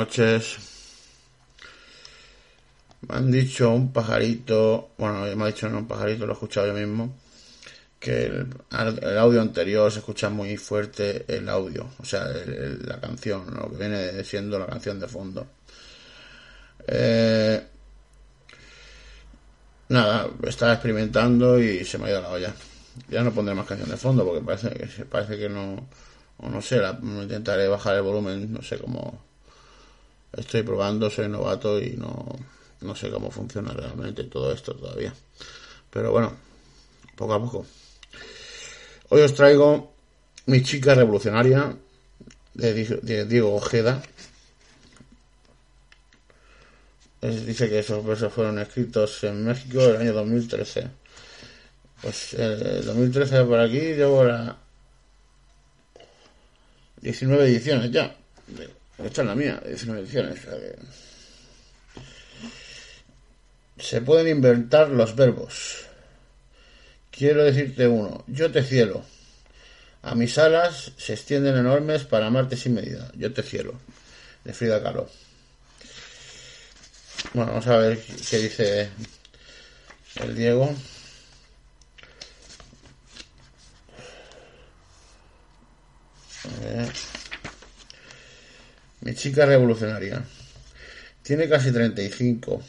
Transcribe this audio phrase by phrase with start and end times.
[0.00, 0.58] noches.
[3.02, 6.74] Me han dicho un pajarito, bueno, me ha dicho un pajarito, lo he escuchado yo
[6.74, 7.16] mismo,
[7.98, 13.70] que el, audio anterior se escucha muy fuerte el audio, o sea, la canción, lo
[13.70, 15.46] que viene siendo la canción de fondo.
[16.86, 17.62] Eh,
[19.88, 22.54] nada, estaba experimentando y se me ha ido la olla.
[23.08, 25.88] Ya no pondré más canción de fondo porque parece que parece que no
[26.38, 29.29] o no sé, intentaré bajar el volumen, no sé cómo
[30.32, 32.26] estoy probando, soy novato y no,
[32.80, 35.12] no sé cómo funciona realmente todo esto todavía.
[35.90, 36.32] Pero bueno,
[37.16, 37.66] poco a poco.
[39.10, 39.92] Hoy os traigo
[40.46, 41.76] Mi chica revolucionaria
[42.54, 44.02] de Diego Ojeda.
[47.20, 50.88] dice que esos versos fueron escritos en México en el año 2013.
[52.02, 54.56] Pues el 2013 por aquí llevo la
[57.02, 58.14] 19 ediciones ya.
[59.04, 60.40] Esta es la mía, 19 ediciones.
[63.78, 65.86] Se pueden inventar los verbos.
[67.10, 69.04] Quiero decirte uno, yo te cielo.
[70.02, 73.10] A mis alas se extienden enormes para amarte sin medida.
[73.14, 73.74] Yo te cielo.
[74.44, 75.08] De Frida Kahlo.
[77.34, 77.98] Bueno, vamos a ver
[78.30, 78.90] qué dice
[80.16, 80.74] el Diego.
[89.02, 90.22] Mi chica revolucionaria.
[91.22, 92.62] Tiene casi 35.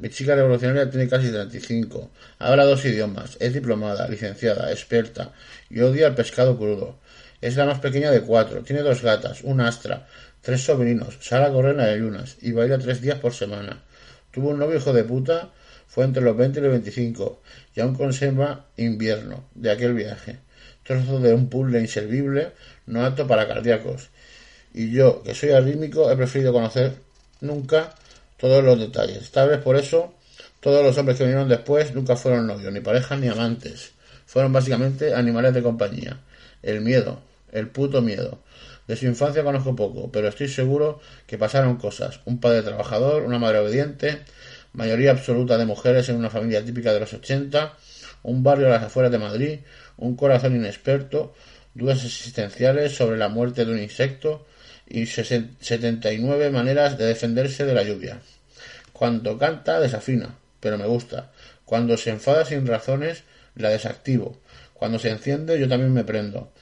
[0.00, 2.10] mi chica revolucionaria tiene casi 35.
[2.40, 3.36] Habla dos idiomas.
[3.38, 5.32] Es diplomada, licenciada, experta
[5.68, 6.98] y odia el pescado crudo.
[7.40, 8.62] Es la más pequeña de cuatro.
[8.64, 10.08] Tiene dos gatas, un astra,
[10.40, 11.18] tres sobrinos.
[11.20, 13.84] Sale a correr en ayunas y baila tres días por semana.
[14.32, 15.52] Tuvo un novio hijo de puta.
[15.86, 17.42] Fue entre los 20 y los 25
[17.76, 20.40] y aún conserva invierno de aquel viaje
[20.90, 22.52] trozo de un puzzle inservible,
[22.86, 24.10] no apto para cardíacos.
[24.72, 26.94] Y yo, que soy arrítmico, he preferido conocer
[27.40, 27.94] nunca
[28.36, 29.30] todos los detalles.
[29.30, 30.14] Tal vez por eso
[30.60, 33.92] todos los hombres que vinieron después nunca fueron novios, ni parejas, ni amantes.
[34.26, 36.20] Fueron básicamente animales de compañía.
[36.62, 37.20] El miedo,
[37.50, 38.38] el puto miedo.
[38.86, 42.20] De su infancia conozco poco, pero estoy seguro que pasaron cosas.
[42.26, 44.20] Un padre trabajador, una madre obediente,
[44.72, 47.74] mayoría absoluta de mujeres en una familia típica de los 80,
[48.22, 49.60] un barrio a las afueras de Madrid,
[49.96, 51.34] un corazón inexperto,
[51.74, 54.46] dudas existenciales sobre la muerte de un insecto
[54.90, 58.20] y 79 maneras de defenderse de la lluvia.
[58.92, 61.30] Cuando canta desafina, pero me gusta.
[61.64, 63.22] Cuando se enfada sin razones,
[63.54, 64.40] la desactivo.
[64.74, 66.52] Cuando se enciende, yo también me prendo.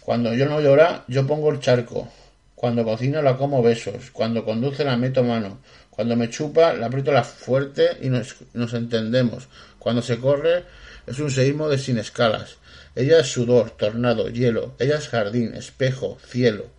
[0.00, 2.08] Cuando yo no llora, yo pongo el charco.
[2.54, 4.10] Cuando cocina, la como besos.
[4.10, 5.60] Cuando conduce, la meto mano.
[5.90, 9.48] Cuando me chupa, la aprieto la fuerte y nos, nos entendemos.
[9.78, 10.64] Cuando se corre,
[11.06, 12.56] es un seísmo de sin escalas.
[12.94, 14.74] Ella es sudor, tornado, hielo.
[14.78, 16.75] Ella es jardín, espejo, cielo.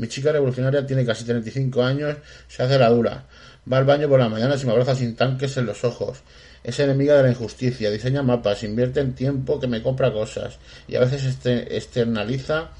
[0.00, 2.16] Mi chica revolucionaria tiene casi 35 años,
[2.48, 3.26] se hace la dura.
[3.70, 6.22] Va al baño por la mañana y me abraza sin tanques en los ojos.
[6.64, 10.96] Es enemiga de la injusticia, diseña mapas, invierte en tiempo que me compra cosas y
[10.96, 12.70] a veces externaliza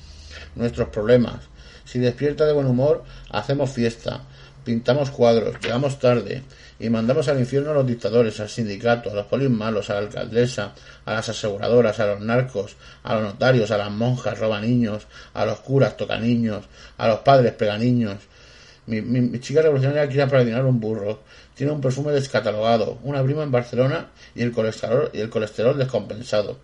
[0.55, 1.41] nuestros problemas.
[1.85, 4.23] Si despierta de buen humor, hacemos fiesta,
[4.65, 6.43] pintamos cuadros, llegamos tarde,
[6.79, 10.01] y mandamos al infierno a los dictadores, al sindicato, a los polis malos, a la
[10.01, 10.73] alcaldesa,
[11.05, 15.45] a las aseguradoras, a los narcos, a los notarios, a las monjas roba niños, a
[15.45, 16.65] los curas toca niños,
[16.97, 18.17] a los padres pega niños.
[18.87, 21.21] Mi, mi, chica revolucionaria quiere para un burro.
[21.55, 26.59] Tiene un perfume descatalogado, una prima en Barcelona y el colesterol, y el colesterol descompensado.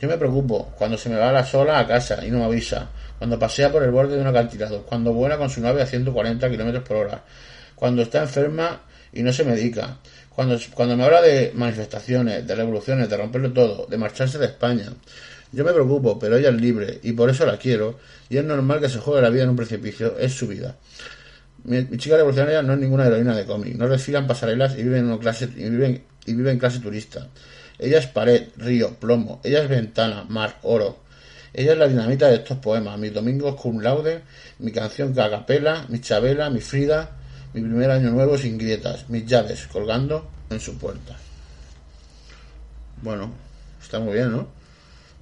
[0.00, 2.88] Yo me preocupo cuando se me va la sola a casa y no me avisa,
[3.20, 6.48] cuando pasea por el borde de un acantilado, cuando vuela con su nave a 140
[6.48, 7.22] kilómetros por hora,
[7.74, 8.80] cuando está enferma
[9.12, 9.98] y no se medica.
[10.30, 14.86] Cuando, cuando me habla de manifestaciones, de revoluciones, de romperlo todo, de marcharse de España,
[15.52, 17.98] yo me preocupo, pero ella es libre y por eso la quiero
[18.30, 20.78] y es normal que se juegue la vida en un precipicio, es su vida.
[21.64, 25.18] Mi, chica revolucionaria no es ninguna heroína de cómic, no desfilan pasarelas y vive en,
[25.18, 27.28] clase, y vive, y vive en clase turista.
[27.78, 31.09] Ella es pared, río, plomo, ella es ventana, mar, oro.
[31.52, 34.22] Ella es la dinamita de estos poemas, mis domingos cum laude,
[34.60, 37.10] mi canción cagapela, mi chabela, mi Frida,
[37.52, 41.16] mi primer año nuevo sin grietas, mis llaves colgando en su puerta.
[43.02, 43.32] Bueno,
[43.82, 44.46] está muy bien, ¿no?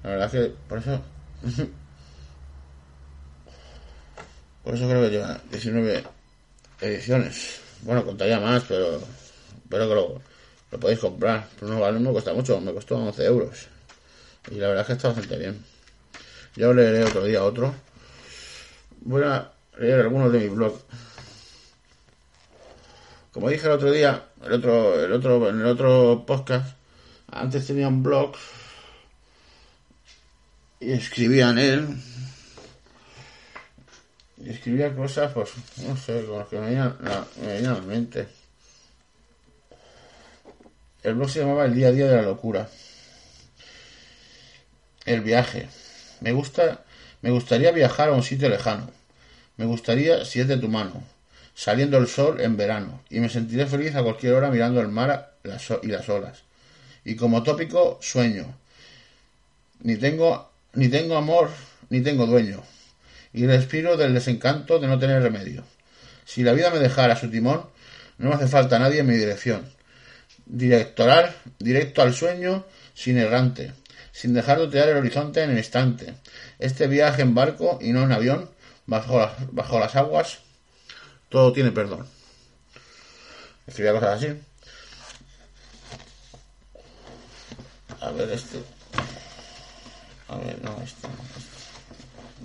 [0.03, 1.01] La verdad que por eso.
[4.63, 6.03] por eso creo que lleva 19
[6.81, 7.59] ediciones.
[7.81, 9.01] Bueno, contaría más, pero.
[9.69, 10.21] Pero que lo,
[10.71, 11.47] lo podéis comprar.
[11.59, 13.67] Pero no, vale, no me cuesta mucho, me costó 11 euros.
[14.51, 15.63] Y la verdad es que está bastante bien.
[16.59, 17.73] Ya os leeré otro día otro.
[19.01, 20.77] Voy a leer algunos de mi blog
[23.31, 26.75] como dije el otro día, el otro, el otro, en el otro podcast,
[27.31, 28.33] antes tenía un blog
[30.79, 31.87] y escribía en él.
[34.45, 37.27] escribía cosas, pues, no sé, con las que me venían a
[37.73, 38.27] la mente.
[41.03, 42.67] El blog se llamaba El día a día de la locura.
[45.05, 45.69] El viaje.
[46.21, 46.83] Me gusta,
[47.21, 48.89] me gustaría viajar a un sitio lejano.
[49.57, 51.03] Me gustaría si es de tu mano,
[51.53, 55.33] saliendo el sol en verano, y me sentiré feliz a cualquier hora mirando el mar
[55.43, 56.43] y las olas.
[57.03, 58.55] Y como tópico, sueño.
[59.81, 61.49] Ni tengo, ni tengo amor,
[61.89, 62.63] ni tengo dueño.
[63.33, 65.63] Y respiro del desencanto de no tener remedio.
[66.25, 67.65] Si la vida me dejara su timón,
[68.17, 69.65] no me hace falta nadie en mi dirección.
[70.45, 73.73] Directoral, directo al sueño, sin errante,
[74.19, 76.13] sin dejar de otear el horizonte en el instante.
[76.59, 78.49] Este viaje en barco y no en avión,
[78.85, 79.17] bajo
[79.79, 80.39] las, aguas,
[81.29, 82.05] todo tiene perdón.
[83.65, 84.37] Escribía cosas así.
[88.01, 88.61] A ver, este.
[90.27, 91.07] A ver, no, este.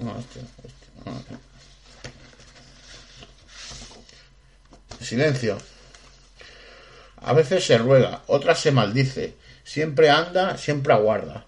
[0.01, 0.39] No, este.
[0.39, 1.35] este no, este.
[5.05, 5.59] Silencio.
[7.17, 9.35] A veces se ruega, otras se maldice.
[9.65, 11.47] Siempre anda, siempre aguarda.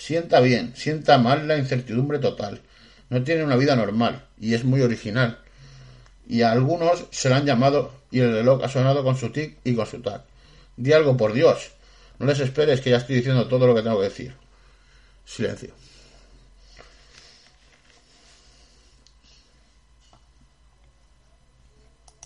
[0.00, 2.62] Sienta bien, sienta mal la incertidumbre total.
[3.10, 5.40] No tiene una vida normal y es muy original.
[6.26, 9.58] Y a algunos se la han llamado y el reloj ha sonado con su tic
[9.62, 10.22] y con su tac.
[10.74, 11.72] Di algo por Dios.
[12.18, 14.34] No les esperes que ya estoy diciendo todo lo que tengo que decir.
[15.26, 15.74] Silencio.